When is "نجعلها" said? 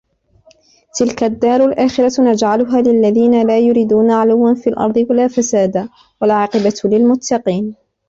2.31-2.81